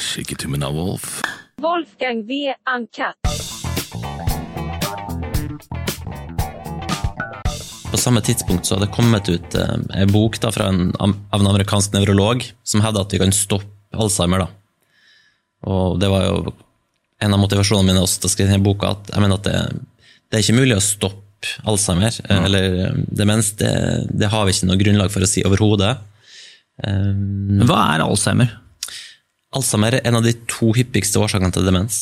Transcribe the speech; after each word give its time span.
Shake 0.00 0.36
av 0.64 0.74
Wolf. 0.74 1.22
Wolfgang 1.62 2.26
V. 2.26 2.54
Uncut. 2.76 3.16
På 7.90 7.96
samme 7.96 8.20
tidspunkt 8.20 8.66
så 8.66 8.74
hadde 8.74 8.86
det 8.86 8.94
kommet 8.94 9.28
ut 9.28 9.54
eh, 9.54 10.02
en 10.02 10.12
bok 10.12 10.40
da, 10.40 10.50
fra 10.52 10.68
en, 10.68 10.92
av 10.98 11.40
en 11.40 11.46
amerikansk 11.46 11.94
nevrolog 11.94 12.44
som 12.62 12.82
hevder 12.84 13.06
at 13.06 13.14
vi 13.14 13.20
kan 13.22 13.32
stoppe 13.32 13.72
Alzheimer. 13.96 14.44
da. 14.44 14.48
Og 15.70 16.00
det 16.00 16.10
var 16.12 16.26
jo 16.26 16.52
en 17.24 17.32
av 17.32 17.40
motivasjonene 17.40 17.94
mine 17.94 18.02
også 18.04 18.20
til 18.20 18.28
å 18.28 18.34
skrive 18.34 18.52
denne 18.52 18.66
boka, 18.66 18.92
at 18.92 19.14
jeg 19.14 19.24
mener 19.24 19.40
at 19.40 19.46
det, 19.46 19.62
det 20.28 20.36
er 20.36 20.44
ikke 20.44 20.58
mulig 20.58 20.76
å 20.76 20.84
stoppe 20.84 21.54
Alzheimer 21.64 22.12
ja. 22.12 22.42
eller 22.42 22.78
eh, 22.84 23.00
demens. 23.08 23.54
Det, 23.56 23.72
det 24.12 24.28
har 24.34 24.44
vi 24.44 24.52
ikke 24.52 24.68
noe 24.68 24.82
grunnlag 24.84 25.14
for 25.14 25.24
å 25.24 25.30
si 25.30 25.46
overhodet. 25.48 25.94
Um, 26.84 27.62
Hva 27.64 27.80
er 27.94 28.04
Alzheimer? 28.04 28.52
Alzheimer 29.56 29.96
er 29.98 30.06
en 30.08 30.18
av 30.18 30.26
de 30.26 30.34
to 30.50 30.72
hyppigste 30.76 31.20
årsakene 31.22 31.54
til 31.54 31.66
demens. 31.66 32.00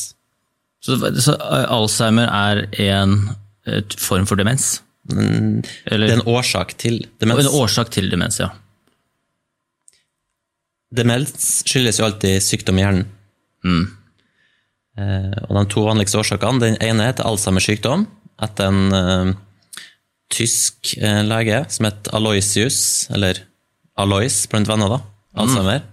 Så, 0.83 0.99
så 1.23 1.35
eh, 1.39 1.65
Alzheimer 1.73 2.29
er 2.29 2.65
en 2.85 3.17
eh, 3.65 3.81
form 4.01 4.27
for 4.29 4.39
demens? 4.39 4.79
Eller 5.09 6.07
Det 6.07 6.13
er 6.15 6.19
en 6.19 6.29
årsak 6.29 6.75
til 6.81 7.03
demens. 7.21 7.45
en 7.45 7.59
årsak 7.61 7.91
til 7.93 8.09
demens, 8.11 8.39
ja. 8.41 8.49
Demens 10.95 11.61
skyldes 11.67 11.99
jo 11.99 12.07
alltid 12.07 12.41
sykdom 12.43 12.79
i 12.79 12.85
hjernen. 12.85 13.07
Eh, 14.95 15.33
og 15.49 15.57
de 15.57 15.63
to 15.73 15.83
vanligste 15.85 16.21
årsakene, 16.21 16.61
den 16.61 16.77
ene 16.83 17.09
heter 17.09 17.27
Alzheimers 17.27 17.67
sykdom, 17.67 18.05
etter 18.45 18.69
en 18.71 18.95
eh, 18.95 19.33
tysk 20.33 20.93
eh, 20.99 21.21
lege 21.27 21.63
som 21.73 21.89
het 21.89 22.09
Aloysius, 22.15 23.09
eller 23.13 23.43
Alois 23.99 24.37
blant 24.51 24.69
venner, 24.69 24.95
da, 24.95 25.01
Alzheimer, 25.43 25.83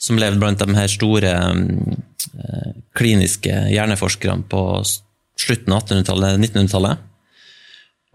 som 0.00 0.18
levde 0.18 0.40
blant 0.40 0.60
de 0.60 0.76
her 0.76 0.90
store 0.90 1.30
eh, 1.30 2.72
kliniske 2.96 3.52
hjerneforskerne 3.74 4.46
på 4.50 4.62
slutten 5.40 5.74
av 5.76 5.84
1800-tallet, 5.84 6.40
1900-tallet. 6.40 7.06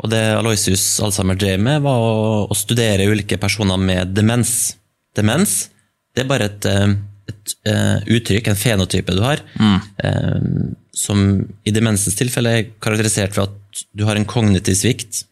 Og 0.03 0.11
det 0.11 0.21
Aloysius 0.35 0.83
Alzheimer 1.05 1.37
drev 1.39 1.61
med, 1.63 1.83
var 1.85 2.01
å, 2.01 2.15
å 2.49 2.57
studere 2.57 3.07
ulike 3.07 3.37
personer 3.41 3.79
med 3.79 4.11
demens. 4.17 4.75
Demens 5.15 5.69
det 6.15 6.23
er 6.23 6.29
bare 6.31 6.49
et, 6.49 6.65
et, 6.71 6.97
et 7.31 7.53
eh, 7.71 8.09
uttrykk, 8.17 8.49
en 8.49 8.59
fenotype 8.59 9.15
du 9.15 9.21
har, 9.23 9.41
eh, 9.59 10.49
som 10.95 11.25
i 11.67 11.73
demensens 11.75 12.15
tilfelle 12.15 12.53
er 12.55 12.69
karakterisert 12.83 13.35
ved 13.35 13.49
at 13.49 13.85
du 13.91 14.05
har 14.07 14.15
en 14.15 14.27
kognitiv 14.27 14.77
svikt 14.79 15.25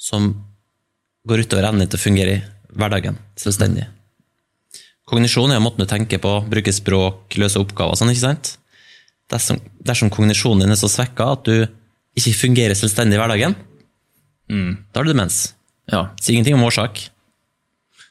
som 0.00 0.30
går 1.28 1.44
utover 1.44 1.68
evnen 1.68 1.90
til 1.90 2.00
å 2.00 2.02
fungere 2.06 2.38
i 2.38 2.40
hverdagen 2.76 3.18
selvstendig. 3.36 3.84
Kognisjon 5.06 5.52
er 5.54 5.60
måten 5.62 5.84
du 5.84 5.86
tenker 5.90 6.18
på, 6.22 6.32
bruke 6.50 6.72
språk, 6.74 7.36
løse 7.38 7.60
oppgaver 7.62 7.94
sånn, 7.98 8.10
ikke 8.10 8.24
sant? 8.24 8.56
Dersom, 9.30 9.58
dersom 9.86 10.10
kognisjonen 10.14 10.64
din 10.64 10.74
er 10.74 10.78
så 10.80 10.90
svekka 10.90 11.28
at 11.36 11.46
du 11.46 11.66
ikke 12.18 12.32
fungerer 12.40 12.74
selvstendig 12.78 13.18
i 13.18 13.20
hverdagen, 13.20 13.54
da 14.48 15.00
har 15.00 15.06
du 15.06 15.10
demens. 15.12 15.52
ja. 15.90 16.04
Sier 16.22 16.36
ingenting 16.36 16.54
om 16.58 16.62
årsak. 16.68 17.00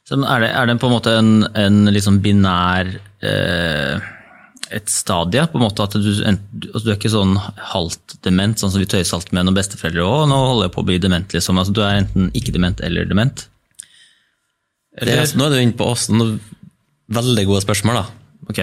Så 0.05 0.17
er 0.21 0.43
det, 0.43 0.49
er 0.53 0.67
det 0.69 0.75
på 0.81 0.87
en 0.89 0.93
måte 0.93 1.13
en, 1.17 1.29
en 1.57 1.77
liksom 1.95 2.19
binær 2.21 2.89
eh, 3.25 4.03
et 4.75 4.91
stadie, 4.91 5.45
på 5.51 5.57
en 5.57 5.63
måte 5.63 5.83
at 5.87 5.95
du, 5.95 6.09
du 6.11 6.75
er 6.91 6.95
ikke 6.97 7.09
sånn 7.13 7.33
halvt 7.73 8.17
dement, 8.27 8.59
sånn 8.59 8.71
som 8.73 8.83
vi 8.83 8.87
tøyser 8.91 9.17
alltid 9.17 9.33
med 9.37 9.47
noen 9.47 9.57
besteforeldre 9.57 10.03
òg, 10.05 10.27
nå 10.29 10.37
holder 10.51 10.67
jeg 10.69 10.75
på 10.75 10.83
å 10.83 10.87
bli 10.91 10.99
dement, 11.01 11.33
liksom. 11.35 11.57
Altså, 11.61 11.73
du 11.75 11.81
er 11.85 12.01
enten 12.03 12.29
ikke 12.37 12.53
dement 12.55 12.83
eller 12.85 13.07
dement. 13.09 13.47
Det, 15.01 15.11
er- 15.15 15.33
nå 15.39 15.47
er 15.49 15.55
du 15.55 15.61
inne 15.63 15.75
på 15.79 15.87
oss 15.95 16.07
noen 16.13 16.37
veldig 17.11 17.45
gode 17.49 17.61
spørsmål, 17.65 17.99
da. 18.01 18.05
Ok, 18.49 18.59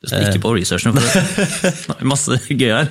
du 0.00 0.08
skal 0.08 0.26
ikke 0.28 0.42
på 0.44 0.52
researchen, 0.56 0.92
for 0.96 1.00
det 1.94 1.96
er 1.96 2.08
masse 2.08 2.38
gøy 2.50 2.70
her. 2.72 2.90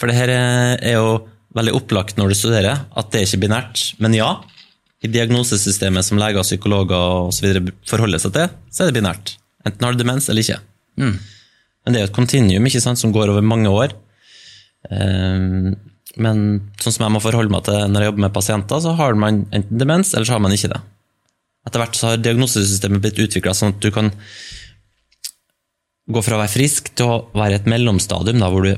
For 0.00 0.10
det 0.10 0.16
her 0.16 0.32
er 0.34 0.94
jo 0.96 1.10
veldig 1.56 1.74
opplagt 1.76 2.16
når 2.18 2.30
du 2.32 2.38
studerer, 2.38 2.84
at 2.96 3.10
det 3.12 3.20
er 3.20 3.26
ikke 3.28 3.42
binært. 3.46 3.82
Men 4.02 4.14
ja, 4.14 4.30
i 5.02 5.08
diagnosesystemet 5.10 6.04
som 6.06 6.18
leger, 6.20 6.42
psykologer 6.46 7.28
osv. 7.30 7.70
forholder 7.88 8.20
seg 8.22 8.34
til, 8.36 8.50
så 8.70 8.84
er 8.84 8.90
det 8.90 8.98
binært. 9.00 9.34
Enten 9.66 9.84
har 9.86 9.92
du 9.96 10.00
demens 10.02 10.28
eller 10.30 10.44
ikke. 10.44 10.60
Men 11.84 11.94
det 11.94 12.00
er 12.00 12.04
jo 12.06 12.10
et 12.10 12.16
kontinuum 12.16 12.66
ikke 12.68 12.82
sant, 12.84 13.00
som 13.00 13.12
går 13.14 13.32
over 13.32 13.44
mange 13.44 13.70
år. 13.72 13.94
Ehm, 14.90 15.74
Men 16.18 16.38
sånn 16.82 16.92
som 16.96 17.04
jeg 17.06 17.14
må 17.14 17.20
forholde 17.22 17.52
meg 17.54 17.62
til 17.68 17.76
når 17.86 18.02
jeg 18.02 18.08
jobber 18.10 18.24
med 18.24 18.32
pasienter, 18.34 18.80
så 18.82 18.94
har 18.98 19.14
man 19.14 19.44
enten 19.54 19.78
demens, 19.78 20.10
eller 20.14 20.26
så 20.26 20.34
har 20.34 20.42
man 20.42 20.52
ikke 20.56 20.72
det. 20.72 20.80
Etter 21.70 21.84
hvert 21.84 21.94
så 21.94 22.08
har 22.10 22.18
diagnosesystemet 22.18 23.02
blitt 23.04 23.20
utvikla 23.22 23.54
sånn 23.54 23.76
at 23.76 23.84
du 23.84 23.92
kan 23.94 24.10
gå 26.10 26.22
fra 26.26 26.34
å 26.34 26.40
være 26.40 26.50
frisk 26.50 26.90
til 26.98 27.06
å 27.06 27.18
være 27.38 27.54
i 27.54 27.58
et 27.60 27.68
mellomstadium, 27.70 28.40
da, 28.42 28.48
hvor 28.50 28.66
du, 28.66 28.72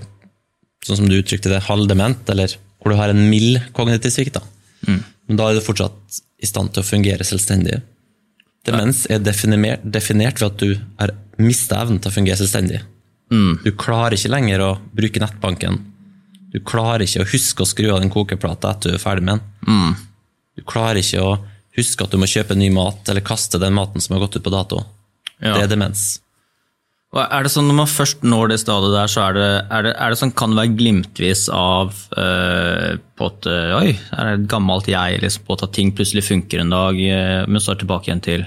sånn 0.85 0.99
som 1.01 1.09
du 1.09 1.17
uttrykte 1.17 1.49
det, 1.49 1.63
halvdement, 1.65 2.29
eller 2.29 2.53
hvor 2.83 2.93
du 2.93 2.99
har 2.99 3.09
en 3.09 3.23
mild 3.31 3.63
kognitiv 3.73 4.13
svikt. 4.13 4.37
Da. 4.37 4.45
Men 5.25 5.39
da 5.41 5.49
er 5.49 5.57
du 5.57 5.65
fortsatt 5.65 6.21
i 6.43 6.49
stand 6.51 6.75
til 6.75 6.83
å 6.83 6.87
fungere 6.87 7.25
selvstendig. 7.25 7.79
Demens 8.69 9.07
er 9.09 9.23
definert, 9.25 9.81
definert 9.83 10.43
ved 10.43 10.51
at 10.51 10.61
du 10.61 10.75
har 11.01 11.15
mista 11.41 11.81
evnen 11.81 12.03
til 12.03 12.13
å 12.13 12.17
fungere 12.19 12.37
selvstendig. 12.43 12.83
Du 13.65 13.71
klarer 13.81 14.19
ikke 14.19 14.35
lenger 14.35 14.61
å 14.67 14.71
bruke 14.93 15.23
nettbanken. 15.23 15.81
Du 16.53 16.61
klarer 16.61 17.07
ikke 17.07 17.25
å 17.25 17.31
huske 17.33 17.65
å 17.65 17.71
skru 17.71 17.89
av 17.95 18.03
den 18.03 18.13
kokeplata 18.13 18.75
etter 18.75 18.93
du 18.93 18.99
er 18.99 19.03
ferdig 19.03 19.25
med 19.25 19.41
den. 19.41 19.95
Du 20.59 20.67
klarer 20.69 21.01
ikke 21.01 21.23
å 21.25 21.33
huske 21.77 22.05
at 22.05 22.13
du 22.13 22.19
må 22.21 22.29
kjøpe 22.29 22.57
ny 22.59 22.69
mat, 22.75 23.01
eller 23.09 23.25
kaste 23.25 23.61
den 23.63 23.77
maten 23.77 24.03
som 24.03 24.17
har 24.17 24.27
gått 24.27 24.39
ut 24.39 24.45
på 24.45 24.53
dato. 24.53 24.83
Ja. 25.39 25.57
Det 25.57 25.65
er 25.65 25.73
demens. 25.75 26.23
Og 27.13 27.21
Er 27.21 27.45
det 27.45 27.53
sånn 27.53 27.67
Når 27.69 27.77
man 27.77 27.91
først 27.91 28.23
når 28.25 28.53
det 28.53 28.59
stadiet 28.63 28.95
der, 28.95 29.11
så 29.11 29.27
er 29.27 29.37
det, 29.37 29.49
er 29.69 29.85
det, 29.85 29.93
er 30.01 30.13
det 30.13 30.19
sånn, 30.21 30.33
kan 30.37 30.53
det 30.53 30.63
være 30.63 30.77
glimtvis 30.79 31.45
av 31.53 31.93
øh, 32.17 32.97
på 33.21 33.29
at 33.29 33.49
øh, 33.53 33.75
Oi, 33.83 33.91
er 34.17 34.33
et 34.39 34.47
gammelt 34.49 34.89
jeg, 34.89 35.21
liksom, 35.21 35.45
på 35.49 35.59
at 35.59 35.67
ting 35.77 35.93
plutselig 35.97 36.25
funker 36.25 36.63
en 36.63 36.73
dag, 36.73 36.97
øh, 36.97 37.43
men 37.49 37.61
så 37.61 37.73
er 37.73 37.77
det 37.77 37.85
tilbake 37.85 38.09
igjen 38.09 38.25
til 38.25 38.47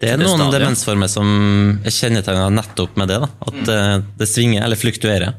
Det 0.00 0.14
er 0.14 0.20
Det 0.20 0.30
noen 0.30 0.46
det 0.48 0.62
demensformer 0.62 1.12
som 1.12 1.28
er 1.84 1.92
kjennetegna 1.92 2.48
nettopp 2.56 2.96
med 3.00 3.12
det. 3.12 3.20
Da. 3.20 3.28
At 3.50 3.74
eh, 3.76 3.96
det 4.20 4.30
svinger 4.32 4.64
eller 4.64 4.80
fluktuerer. 4.80 5.36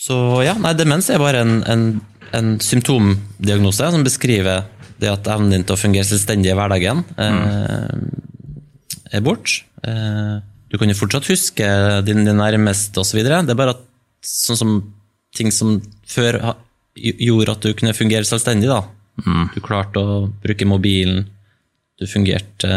Så 0.00 0.16
ja, 0.46 0.54
nei, 0.56 0.72
demens 0.78 1.10
er 1.12 1.20
bare 1.20 1.42
en, 1.44 1.58
en, 1.68 1.84
en 2.36 2.54
symptomdiagnose 2.62 3.90
som 3.94 4.04
beskriver 4.06 4.64
det 5.00 5.10
at 5.10 5.28
evnen 5.32 5.54
din 5.54 5.64
til 5.66 5.76
å 5.76 5.80
fungere 5.80 6.06
selvstendig 6.06 6.52
i 6.52 6.56
hverdagen 6.58 7.02
mm. 7.16 8.00
er 9.16 9.24
bort. 9.24 9.62
Eh, 9.86 10.36
du 10.70 10.78
kan 10.78 10.92
jo 10.92 10.98
fortsatt 10.98 11.30
huske 11.30 11.68
din, 12.06 12.22
din 12.26 12.38
nærmeste 12.38 13.02
osv. 13.02 13.22
Det 13.24 13.40
er 13.40 13.58
bare 13.58 13.74
at 13.78 13.86
sånn 14.26 14.60
som 14.60 14.74
ting 15.36 15.50
som 15.54 15.78
før 16.10 16.38
gjorde 16.94 17.54
at 17.54 17.64
du 17.64 17.74
kunne 17.78 17.96
fungere 17.96 18.28
selvstendig, 18.28 18.68
da. 18.70 18.82
Du 19.54 19.60
klarte 19.64 20.02
å 20.02 20.20
bruke 20.42 20.68
mobilen, 20.68 21.24
du 22.00 22.06
fungerte 22.08 22.70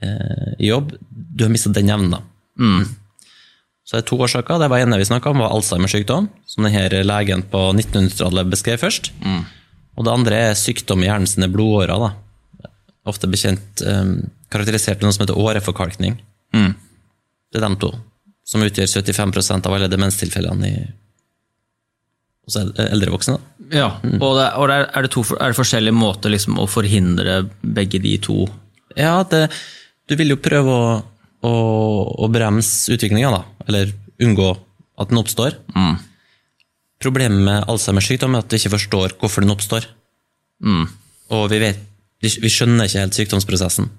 eh, 0.00 0.52
i 0.58 0.70
jobb. 0.70 0.94
Du 1.08 1.46
har 1.46 1.52
mista 1.52 1.72
den 1.74 1.92
evnen, 1.92 2.16
da. 2.18 2.22
Så 3.86 3.94
det 3.94 4.02
er 4.02 4.08
to 4.10 4.18
årsaker. 4.18 4.58
Det 4.58 4.68
var 4.72 4.82
ene 4.82 4.98
vi 4.98 5.06
snakka 5.06 5.30
om, 5.30 5.44
var 5.44 5.54
alzheimersykdom, 5.54 6.26
som 6.50 6.66
denne 6.66 7.04
legen 7.06 7.44
på 7.52 7.60
1900-tallet 7.70 8.50
beskrev 8.50 8.80
først. 8.82 9.12
Og 9.96 10.04
det 10.04 10.12
andre 10.12 10.40
er 10.48 10.58
sykdom 10.58 11.04
i 11.04 11.06
hjernen 11.06 11.30
sine 11.30 11.48
blodårer. 11.52 11.94
da. 12.02 12.72
Ofte 13.06 13.30
bekjent 13.30 13.84
um, 13.86 14.16
karakterisert 14.50 14.98
med 14.98 15.08
noe 15.08 15.14
som 15.14 15.22
heter 15.22 15.38
åreforkalkning. 15.38 16.18
Det 17.52 17.60
er 17.60 17.66
de 17.68 17.78
to, 17.80 17.92
som 18.46 18.64
utgjør 18.66 18.90
75% 18.90 19.68
av 19.70 19.76
alle 19.78 19.88
demenstilfellene 19.92 20.68
i, 20.68 20.84
hos 22.46 22.58
eldre 22.58 23.14
voksne. 23.14 23.38
da. 23.38 23.54
Ja, 23.74 23.86
og, 24.02 24.32
det, 24.38 24.48
og 24.54 24.68
det 24.70 24.76
er, 24.76 24.84
er, 24.90 25.06
det 25.06 25.12
to, 25.14 25.22
er 25.34 25.54
det 25.54 25.58
forskjellige 25.58 25.96
måter 25.96 26.30
liksom, 26.34 26.58
å 26.62 26.68
forhindre 26.70 27.40
begge 27.62 27.98
de 28.02 28.12
to 28.22 28.44
Ja, 28.94 29.24
det, 29.26 29.48
du 30.06 30.14
vil 30.18 30.30
jo 30.34 30.36
prøve 30.38 30.74
å, 30.74 30.90
å, 31.46 32.28
bremse 32.32 32.92
utviklinga. 32.94 33.42
Eller 33.66 33.92
unngå 34.22 34.50
at 34.96 35.12
den 35.12 35.20
oppstår. 35.20 35.58
Problemet 37.02 37.44
med 37.44 37.68
Alzheimers 37.68 38.08
sykdom 38.08 38.34
er 38.34 38.44
at 38.44 38.50
du 38.50 38.56
ikke 38.56 38.72
forstår 38.72 39.16
hvorfor 39.20 39.44
den 39.44 39.52
oppstår. 39.52 39.86
Og 41.36 41.46
vi, 41.52 41.60
vet, 41.60 41.80
vi 42.24 42.32
vi 42.42 42.52
skjønner 42.52 42.88
ikke 42.88 43.02
helt 43.04 43.18
sykdomsprosessen. 43.18 43.90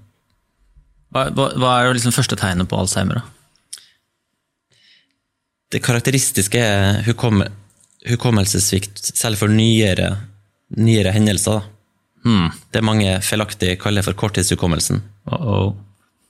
Hva, 1.14 1.28
hva, 1.32 1.52
hva 1.56 1.74
er 1.78 1.94
liksom 1.96 2.12
første 2.12 2.36
tegnet 2.36 2.68
på 2.68 2.76
Alzheimer? 2.76 3.22
da? 3.22 3.38
Det 5.68 5.82
karakteristiske 5.84 6.60
er 6.64 7.02
hukomme, 7.04 7.50
hukommelsessvikt, 8.08 9.02
selv 9.12 9.40
for 9.40 9.52
nyere, 9.52 10.14
nyere 10.80 11.12
hendelser. 11.12 11.60
Da. 12.24 12.48
Det 12.72 12.80
mange 12.84 13.18
feilaktig 13.24 13.74
kaller 13.80 14.04
for 14.04 14.16
korttidshukommelsen. 14.18 15.02
Uh-oh. 15.28 15.76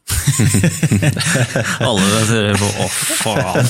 Alle 1.89 2.25
ser 2.29 2.59
på 2.61 2.69
'å, 2.69 2.89
faen'. 3.23 3.69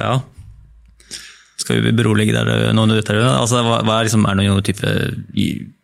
Ja. 0.00 0.20
Skal 1.60 1.82
vi 1.84 1.92
berolige 1.92 2.32
der 2.34 2.72
noen 2.74 2.92
minutter? 2.94 3.18
Altså, 3.26 3.60
hva, 3.66 3.80
hva 3.84 3.98
er, 4.00 4.08
liksom, 4.08 4.24
er 4.26 4.38
det 4.38 4.46
noen 4.48 4.64
type 4.66 4.92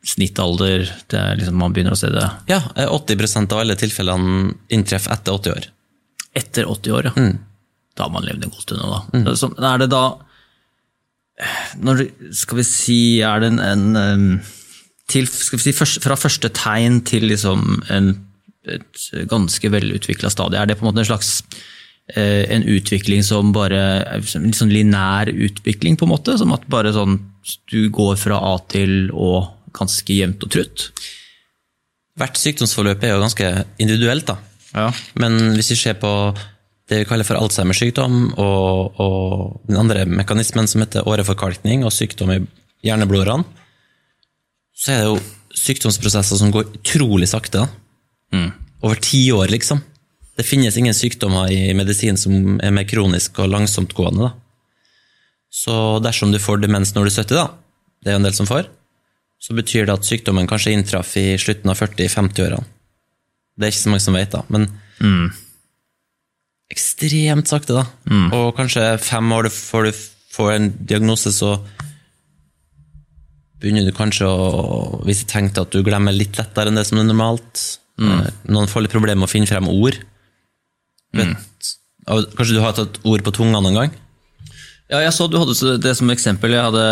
snittalder 0.07 0.87
det 1.11 1.19
er 1.21 1.41
liksom, 1.41 1.59
man 1.61 1.75
begynner 1.75 1.97
å 1.97 1.99
se 1.99 2.11
det 2.15 2.25
Ja, 2.51 2.61
eh, 2.79 2.89
80% 2.91 3.53
av 3.55 3.63
alle 3.65 3.77
tilfellene 3.79 4.55
inntreffer 4.73 5.13
etter 5.17 5.35
80 5.37 5.57
år. 5.57 5.69
etter 6.37 6.71
80 6.71 6.97
år? 6.97 7.11
Ja. 7.11 7.27
Da 7.97 8.07
har 8.07 8.13
man 8.13 8.27
levd 8.29 8.45
en 8.45 8.53
god 8.53 8.63
stund. 8.63 8.81
Da. 8.83 9.35
Så, 9.41 9.51
er 9.57 9.79
det 9.83 9.91
da 9.93 10.05
når, 11.85 12.07
Skal 12.33 12.57
vi 12.63 12.65
si 12.65 13.01
Er 13.21 13.43
det 13.43 13.51
en, 13.61 13.97
en 13.97 14.23
til, 15.11 15.29
skal 15.31 15.61
vi 15.61 15.73
si, 15.73 16.01
Fra 16.03 16.19
første 16.19 16.51
tegn 16.55 17.01
til 17.07 17.29
liksom 17.31 17.83
en, 17.95 18.13
et 18.67 19.09
ganske 19.31 19.71
velutvikla 19.73 20.31
stadie, 20.33 20.61
er 20.61 20.71
det 20.71 20.79
på 20.79 20.87
en 20.87 20.91
måte 20.91 21.05
en 21.05 21.11
slags 21.11 21.33
eh, 22.15 22.45
en 22.53 22.67
utvikling 22.67 23.23
som 23.27 23.53
bare 23.55 23.83
En 24.19 24.57
sånn 24.57 24.73
linær 24.75 25.31
utvikling, 25.31 25.99
på 25.99 26.09
en 26.09 26.15
måte? 26.15 26.39
Som 26.41 26.55
at 26.57 26.67
bare 26.71 26.95
sånn 26.97 27.21
du 27.71 27.87
går 27.95 28.17
fra 28.19 28.41
A 28.43 28.57
til 28.73 29.13
Å 29.15 29.31
ganske 29.77 30.15
jevnt 30.15 30.43
og 30.43 30.53
trutt? 30.55 30.91
Hvert 32.17 32.39
sykdomsforløp 32.41 33.03
er 33.05 33.13
jo 33.13 33.21
ganske 33.21 33.49
individuelt, 33.83 34.31
da. 34.31 34.39
Ja. 34.73 34.87
Men 35.21 35.53
hvis 35.57 35.75
vi 35.75 35.77
ser 35.77 35.99
på 36.01 36.11
det 36.89 37.03
vi 37.03 37.09
kaller 37.09 37.27
for 37.27 37.37
Alzheimers 37.37 37.81
sykdom, 37.83 38.31
og, 38.41 39.01
og 39.03 39.69
den 39.69 39.79
andre 39.81 40.07
mekanismen 40.09 40.69
som 40.71 40.85
heter 40.85 41.09
åreforkalkning 41.11 41.85
og 41.85 41.93
sykdom 41.93 42.33
i 42.33 42.39
hjerneblodårene, 42.87 43.45
så 44.77 44.93
er 44.93 45.03
det 45.03 45.11
jo 45.11 45.19
sykdomsprosesser 45.57 46.41
som 46.41 46.53
går 46.53 46.69
utrolig 46.77 47.29
sakte. 47.31 47.65
Mm. 48.35 48.51
Over 48.85 49.01
ti 49.01 49.23
år, 49.33 49.49
liksom. 49.53 49.81
Det 50.37 50.45
finnes 50.45 50.77
ingen 50.77 50.95
sykdommer 50.95 51.49
i 51.53 51.73
medisin 51.77 52.19
som 52.21 52.59
er 52.61 52.75
mer 52.77 52.85
kronisk 52.89 53.39
og 53.41 53.49
langsomtgående. 53.55 54.29
da. 54.29 54.35
Så 55.49 55.77
dersom 56.05 56.33
du 56.33 56.39
får 56.43 56.61
demens 56.61 56.93
når 56.95 57.07
du 57.07 57.11
er 57.11 57.17
70, 57.23 57.39
da, 57.39 57.47
det 58.05 58.11
er 58.11 58.19
jo 58.19 58.21
en 58.21 58.29
del 58.29 58.37
som 58.37 58.49
får, 58.51 58.69
så 59.41 59.57
betyr 59.57 59.87
det 59.87 59.95
at 59.97 60.05
sykdommen 60.05 60.49
kanskje 60.49 60.75
inntraff 60.77 61.15
i 61.17 61.39
slutten 61.41 61.73
av 61.73 61.81
40-50-årene. 61.81 62.69
Det 63.57 63.65
er 63.65 63.73
ikke 63.73 63.85
så 63.87 63.93
mange 63.93 64.05
som 64.05 64.17
vet, 64.17 64.33
da. 64.35 64.43
Men 64.53 64.69
ekstremt 66.73 67.49
sakte, 67.49 67.79
da. 67.79 67.87
Og 68.37 68.53
kanskje 68.59 68.85
fem 69.01 69.33
år 69.33 69.49
før 69.55 69.89
du 69.89 69.93
får 70.37 70.53
en 70.53 70.69
diagnose, 70.85 71.33
så 71.33 71.55
begynner 73.63 73.87
du 73.87 73.95
kanskje 73.97 74.29
å 74.29 75.03
vise 75.07 75.27
tegn 75.29 75.51
til 75.53 75.65
at 75.65 75.75
du 75.75 75.85
glemmer 75.87 76.15
litt 76.15 76.37
lettere 76.39 76.71
enn 76.71 76.79
det 76.79 76.87
som 76.89 77.01
er 77.01 77.09
normalt. 77.09 77.63
Mm. 78.01 78.27
Noen 78.53 78.71
får 78.71 78.85
litt 78.85 78.95
problemer 78.95 79.23
med 79.23 79.31
å 79.31 79.33
finne 79.33 79.49
frem 79.49 79.69
ord. 79.73 79.99
Vet, 81.17 81.71
Kanskje 82.07 82.55
du 82.55 82.63
har 82.63 82.77
tatt 82.77 83.01
ord 83.09 83.25
på 83.27 83.33
tunga 83.35 83.63
noen 83.63 83.81
gang? 83.81 83.95
Ja, 84.87 85.01
jeg 85.03 85.11
så 85.17 85.27
du 85.27 85.35
hadde 85.41 85.77
det 85.83 85.97
som 85.99 86.11
eksempel. 86.15 86.53
Jeg 86.55 86.63
hadde, 86.63 86.83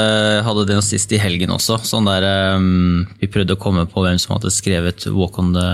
hadde 0.43 0.64
det 0.66 0.81
sist 0.82 1.12
i 1.14 1.20
helgen 1.22 1.52
også. 1.55 1.78
Sånn 1.87 2.08
der, 2.08 2.26
um, 2.58 3.05
vi 3.20 3.31
prøvde 3.31 3.55
å 3.55 3.61
komme 3.61 3.84
på 3.90 4.02
hvem 4.02 4.19
som 4.19 4.34
hadde 4.34 4.50
skrevet 4.50 5.06
Walk 5.14 5.38
on 5.38 5.52
the, 5.55 5.69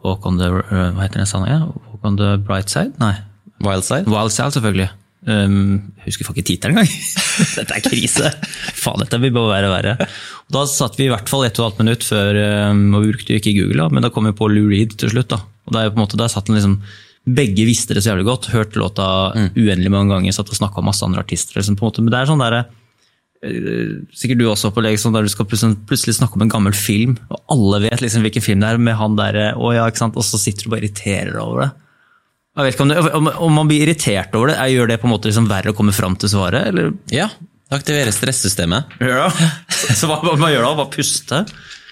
walk 0.00 0.24
on 0.28 0.40
the 0.40 0.48
uh, 0.48 0.94
Hva 0.96 1.04
heter 1.04 1.20
den 1.20 1.28
sangen? 1.28 1.68
Walk 1.90 2.06
on 2.08 2.16
the 2.16 2.36
bright 2.40 2.72
side? 2.72 2.96
Nei. 3.02 3.18
Wild 3.60 3.84
side? 3.84 4.08
Wild 4.08 4.32
Side, 4.32 4.56
selvfølgelig. 4.56 4.88
Um, 5.26 5.90
jeg 6.04 6.12
husker 6.12 6.28
ikke 6.30 6.44
tittelen 6.46 6.78
engang. 6.78 6.92
dette 7.58 7.74
er 7.74 7.82
krise. 7.82 8.30
Faen, 8.78 9.00
dette 9.02 9.18
vil 9.22 9.34
bare 9.34 9.50
være 9.56 9.72
verre. 9.72 10.10
Og 10.46 10.54
da 10.54 10.62
satt 10.70 10.98
vi 11.00 11.08
i 11.08 11.10
hvert 11.10 11.30
fall 11.30 11.42
ett 11.48 11.58
og 11.58 11.64
et 11.64 11.66
halvt 11.66 11.82
minutt 11.82 12.06
før, 12.06 12.38
um, 12.70 12.84
og 12.94 13.02
vi 13.02 13.10
brukte 13.10 13.40
ikke 13.40 13.56
Google, 13.58 13.80
da, 13.82 13.88
men 13.90 14.06
da 14.06 14.12
kom 14.14 14.28
vi 14.28 14.36
på 14.38 14.48
Lou 14.52 14.70
Reed 14.70 14.94
til 15.00 15.10
slutt. 15.10 15.32
da. 15.34 15.40
Og 15.66 15.74
der, 15.74 15.90
på 15.90 15.98
en 15.98 16.04
måte, 16.04 16.20
der 16.20 16.30
satt 16.30 16.46
den 16.50 16.58
liksom, 16.58 16.78
Begge 17.26 17.64
visste 17.66 17.90
det 17.96 18.04
så 18.04 18.12
jævlig 18.12 18.28
godt, 18.28 18.52
hørte 18.52 18.78
låta 18.78 19.04
uendelig 19.34 19.90
mange 19.90 20.12
ganger, 20.14 20.34
satt 20.34 20.52
og 20.52 20.58
snakka 20.60 20.78
om 20.78 20.86
masse 20.86 21.02
andre 21.02 21.24
artister. 21.24 21.56
Liksom, 21.58 21.74
på 21.74 21.82
en 21.82 21.88
måte. 21.90 22.04
Men 22.04 22.14
det 22.14 22.20
er 22.20 22.28
sånn 22.30 22.44
der, 22.44 22.54
eh, 23.42 23.96
Sikkert 24.14 24.38
du 24.38 24.44
også 24.46 24.70
på 24.70 24.84
leg, 24.84 24.94
sånn 25.02 25.16
der 25.16 25.26
du 25.26 25.32
skal 25.32 25.48
plutselig, 25.50 26.14
snakke 26.14 26.38
om 26.38 26.44
en 26.46 26.52
gammel 26.54 26.76
film, 26.78 27.16
og 27.26 27.42
alle 27.50 27.82
vet 27.88 28.04
liksom 28.04 28.22
hvilken 28.22 28.46
film 28.46 28.62
det 28.62 28.70
er, 28.70 28.78
med 28.78 28.94
han 28.94 29.18
der, 29.18 29.40
og, 29.58 29.74
ja, 29.74 29.88
og 29.90 30.22
så 30.22 30.38
sitter 30.38 30.68
du 30.68 30.70
bare 30.70 30.84
og 30.84 30.86
irriterer 30.86 31.34
deg 31.34 31.42
over 31.42 31.64
det. 31.64 31.72
Jeg 32.56 32.64
vet 32.64 32.74
ikke 32.76 32.84
om, 32.86 32.88
det, 32.92 33.00
om, 33.18 33.26
om 33.48 33.52
man 33.60 33.68
blir 33.68 33.82
irritert 33.84 34.32
over 34.38 34.48
det, 34.52 34.56
gjør 34.72 34.88
det 34.88 34.96
på 35.02 35.08
en 35.08 35.12
måte 35.12 35.28
liksom 35.28 35.48
verre 35.50 35.74
å 35.74 35.76
komme 35.76 35.92
fram 35.92 36.14
til 36.16 36.30
svaret? 36.32 36.70
Eller? 36.70 36.94
Ja. 37.12 37.26
Det 37.68 37.76
aktiverer 37.80 38.14
stressystemet. 38.14 38.94
Ja. 39.04 39.26
Så 39.68 40.08
hva, 40.08 40.20
hva 40.24 40.36
man 40.40 40.52
gjør 40.54 40.64
da? 40.64 40.74
Bare 40.78 40.92
puste? 40.94 41.42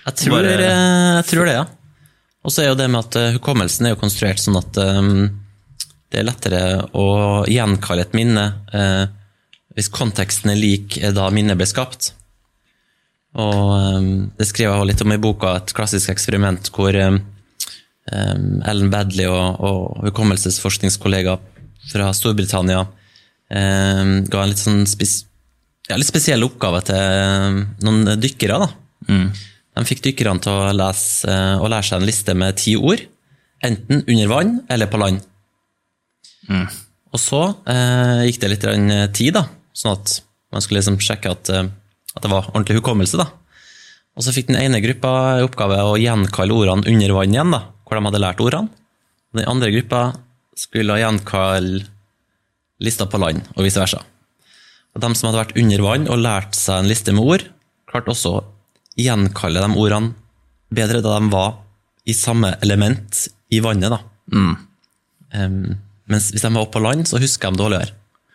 Jeg 0.05 0.16
tror, 0.22 0.38
Bare- 0.38 0.55
eh, 0.64 1.11
jeg 1.19 1.26
tror 1.32 1.50
det, 1.50 1.56
ja. 1.58 1.66
Og 2.44 2.52
så 2.52 2.62
er 2.64 2.70
jo 2.70 2.78
det 2.81 2.87
med 2.93 3.00
at 3.00 3.16
eh, 3.20 3.32
hukommelsen 3.37 3.88
er 3.88 3.94
jo 3.94 4.00
konstruert 4.00 4.40
sånn 4.40 4.56
at 4.61 4.81
um, 4.81 5.12
det 6.12 6.20
er 6.20 6.26
lettere 6.28 6.62
å 6.96 7.06
gjenkalle 7.50 8.05
et 8.05 8.16
minne 8.16 8.44
uh, 8.72 9.05
hvis 9.75 9.88
konteksten 9.90 10.52
er 10.52 10.61
lik 10.61 10.96
da 11.16 11.28
minnet 11.34 11.58
ble 11.58 11.66
skapt. 11.66 12.12
Og 13.34 13.70
um, 13.99 14.11
det 14.38 14.46
skriver 14.46 14.76
jeg 14.76 14.93
litt 14.93 15.02
om 15.05 15.14
i 15.16 15.20
boka, 15.20 15.56
et 15.58 15.72
klassisk 15.75 16.12
eksperiment 16.14 16.69
hvor 16.76 16.94
eh, 16.94 17.16
eh, 18.12 18.34
Ellen 18.70 18.90
Badley 18.92 19.28
og, 19.30 19.60
og 19.64 20.04
hukommelsesforskningskollega 20.08 21.38
fra 21.90 22.10
Storbritannia 22.16 22.82
eh, 22.84 24.02
ga 24.28 24.42
en 24.42 24.52
litt 24.52 24.62
sånn 24.62 24.84
spes 24.88 25.24
ja, 25.88 25.98
litt 26.00 26.08
spesiell 26.08 26.44
oppgave 26.46 26.80
til 26.88 26.96
eh, 26.96 27.58
noen 27.84 28.14
dykkere. 28.20 28.60
da. 28.62 28.70
De 29.74 29.82
fikk 29.88 30.04
dykkerne 30.06 30.40
til 30.44 30.54
å 30.54 30.72
lese 30.76 31.28
eh, 31.28 31.58
og 31.60 31.68
lære 31.72 31.88
seg 31.90 32.00
en 32.00 32.08
liste 32.08 32.34
med 32.38 32.56
ti 32.60 32.76
ord, 32.78 33.02
enten 33.64 34.04
under 34.04 34.30
vann 34.30 34.56
eller 34.72 34.88
på 34.92 35.00
land. 35.02 35.20
Og 37.14 37.20
så 37.20 37.42
eh, 37.70 38.24
gikk 38.28 38.40
det 38.42 38.52
litt 38.54 38.66
tid, 39.16 39.36
da, 39.36 39.44
sånn 39.76 39.96
at 39.96 40.18
man 40.54 40.62
skulle 40.64 40.80
liksom 40.80 41.00
sjekke 41.02 41.32
at, 41.34 41.50
eh, 41.52 41.68
at 42.14 42.22
det 42.24 42.30
var 42.32 42.48
ordentlig 42.52 42.78
hukommelse. 42.80 43.20
da. 43.20 43.28
Og 44.14 44.22
så 44.24 44.34
fikk 44.34 44.48
den 44.50 44.60
ene 44.60 44.82
gruppa 44.84 45.12
i 45.40 45.44
oppgave 45.46 45.80
å 45.82 45.98
gjenkalle 45.98 46.54
ordene 46.54 46.86
under 46.90 47.14
vann 47.18 47.34
igjen, 47.34 47.54
da, 47.54 47.62
hvor 47.94 48.02
de 48.02 48.11
hadde 48.11 48.23
lært 48.23 48.43
ordene. 48.43 48.69
Den 49.35 49.49
andre 49.50 49.70
gruppa 49.75 50.02
skulle 50.58 50.99
gjenkalle 51.00 51.85
lista 52.85 53.06
på 53.11 53.19
land, 53.23 53.41
og 53.56 53.64
vice 53.67 53.81
versa. 53.81 54.02
Og 54.94 55.02
de 55.02 55.11
som 55.17 55.29
hadde 55.31 55.41
vært 55.41 55.56
under 55.58 55.82
vann 55.82 56.05
og 56.11 56.20
lært 56.23 56.55
seg 56.58 56.82
en 56.82 56.91
liste 56.91 57.14
med 57.14 57.25
ord, 57.26 57.46
klarte 57.91 58.12
også 58.12 58.35
å 58.37 58.44
gjenkalle 59.00 59.62
de 59.64 59.79
ordene 59.81 60.12
bedre 60.75 61.00
da 61.02 61.17
de 61.19 61.31
var 61.32 61.56
i 62.06 62.14
samme 62.14 62.52
element 62.62 63.25
i 63.55 63.58
vannet. 63.64 63.91
da. 63.94 64.00
Um, 64.35 65.58
mens 66.11 66.29
hvis 66.35 66.43
de 66.44 66.50
var 66.55 66.62
oppe 66.67 66.76
på 66.79 66.82
land, 66.85 67.06
så 67.08 67.19
husker 67.23 67.50
de 67.55 67.58
dårligere. 67.62 67.94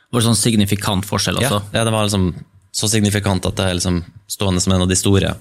Var 0.10 0.20
det 0.24 0.26
sånn 0.26 0.40
signifikant 0.40 1.06
forskjell 1.08 1.38
Ja, 1.40 1.48
også? 1.52 1.62
ja, 1.76 1.84
det 1.86 1.94
var 1.94 2.08
liksom 2.08 2.32
så 2.76 2.90
signifikant 2.90 3.46
at 3.46 3.56
det 3.60 3.66
er 3.70 3.78
liksom 3.78 4.02
stående 4.30 4.62
som 4.64 4.74
en 4.74 4.84
av 4.84 4.90
de 4.90 4.98
store 4.98 5.36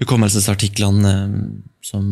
hukommelsesartiklene 0.00 1.12
um, 1.26 1.62
som 1.84 2.08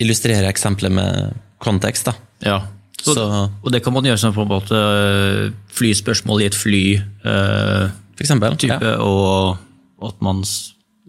illustrerer 0.00 0.48
eksempelet 0.48 0.92
med 0.92 1.34
kontekst. 1.62 2.04
da. 2.06 2.14
Ja. 2.42 2.60
Så, 3.02 3.14
Så- 3.14 3.50
og 3.64 3.72
det 3.72 3.82
kan 3.82 3.92
man 3.92 4.04
gjøre 4.04 4.18
som 4.18 4.32
på 4.34 4.42
en 4.42 4.48
måte 4.48 4.74
øh, 4.74 5.52
flyspørsmål 5.74 6.42
i 6.42 6.46
et 6.46 6.54
fly, 6.54 6.96
øh, 7.24 7.88
For 8.16 8.20
eksempel. 8.22 8.56
type, 8.56 8.78
Ja. 8.80 8.96
og 9.02 9.58
at 10.04 10.14
man 10.22 10.44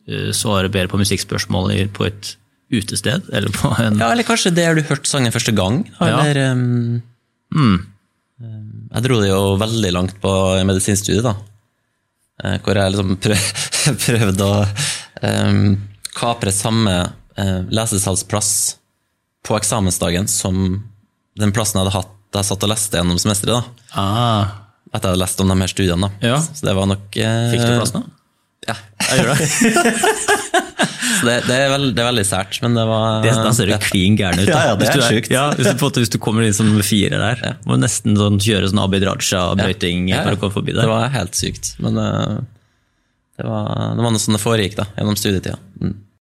øh, 0.08 0.32
svarer 0.34 0.68
bedre 0.70 0.88
på 0.88 0.98
musikkspørsmål 0.98 1.88
på 1.94 2.06
et 2.06 2.38
utested, 2.74 3.22
eller 3.32 3.50
på 3.54 3.70
en 3.80 4.00
Ja, 4.00 4.12
eller 4.12 4.24
kanskje 4.24 4.50
det 4.56 4.66
har 4.66 4.74
du 4.76 4.82
hørt 4.82 5.08
sangen 5.08 5.32
første 5.32 5.52
gang. 5.56 5.84
Ja. 6.02 6.52
Um, 6.52 7.02
mm. 7.54 7.86
Jeg 8.94 9.04
dro 9.04 9.22
det 9.22 9.30
jo 9.30 9.56
veldig 9.58 9.92
langt 9.94 10.16
på 10.22 10.32
medisinstudiet, 10.66 11.24
da. 11.24 11.36
Eh, 12.44 12.58
Hvor 12.60 12.74
jeg 12.76 12.92
liksom 12.92 13.18
prøv, 13.18 13.38
prøvde 14.06 14.48
å 14.50 14.68
um, 15.22 15.78
kapre 16.16 16.52
samme 16.52 16.96
uh, 17.40 17.62
lesesalsplass 17.74 18.52
på 19.44 19.58
eksamensdagen 19.60 20.28
som 20.32 20.84
den 21.40 21.52
plassen 21.56 21.80
jeg 21.80 21.88
hadde 21.88 21.98
hatt 21.98 22.12
da 22.34 22.42
jeg 22.42 22.50
satt 22.50 22.64
og 22.66 22.72
leste 22.72 22.98
gjennom 22.98 23.20
semesteret. 23.22 23.62
da. 23.62 24.02
ah, 24.02 24.54
Etter 24.94 25.10
jeg 25.10 25.14
hadde 25.14 25.22
lest 25.22 25.42
om 25.44 25.52
de 25.54 25.58
her 25.62 25.70
studiene. 25.70 26.10
da. 26.10 26.28
Ja. 26.34 26.40
Så 26.42 26.66
det 26.66 26.74
var 26.78 26.88
nok 26.90 27.18
eh, 27.22 27.52
Fikk 27.54 27.62
du 27.62 27.74
plassen, 27.78 28.02
da? 28.02 28.20
Ja. 28.70 28.76
Jeg 29.10 29.20
gjør 29.20 29.34
det. 29.34 29.48
Så 31.14 31.28
det, 31.28 31.34
det, 31.46 31.56
er 31.56 31.70
veld, 31.72 31.90
det 31.96 32.02
er 32.02 32.08
veldig 32.08 32.24
sært, 32.26 32.58
men 32.64 32.78
det 32.78 32.84
var 32.88 33.22
Det, 33.24 33.34
da 33.38 33.52
ser 33.56 33.70
du 33.70 33.74
klin 33.84 34.16
gæren 34.20 34.40
ut. 34.42 34.48
Da. 34.48 34.54
Ja, 34.56 34.62
ja, 34.72 34.78
det 34.80 34.88
Hvis 34.88 34.94
er 34.94 35.00
du 35.00 35.04
sjukt. 35.18 35.30
Ja, 35.34 35.44
hvis, 35.58 35.70
du, 35.70 36.00
hvis 36.02 36.12
du 36.14 36.18
kommer 36.24 36.48
inn 36.48 36.56
som 36.58 36.72
firer 36.86 37.22
der, 37.22 37.44
må 37.68 37.78
du 37.78 37.84
nesten 37.84 38.18
sånn, 38.18 38.40
kjøre 38.44 38.72
sånn 38.72 38.82
Abid 38.84 39.06
Raja-brøyting 39.08 40.08
Ja, 40.12 40.24
ja. 40.24 40.34
du 40.34 40.40
kommer 40.42 40.56
forbi 40.58 40.74
Det 40.74 40.82
der. 40.82 40.90
var 40.92 41.12
helt 41.14 41.38
sykt. 41.38 41.74
Men 41.84 42.00
uh, 42.00 42.40
det 43.40 43.46
var, 43.48 43.70
det 44.00 44.06
var 44.08 44.16
noe 44.16 44.24
sånn 44.24 44.38
det 44.40 44.42
foregikk 44.44 44.80
da, 44.80 44.88
gjennom 44.98 45.20
studietida. 45.20 45.60
Mm. 45.84 45.94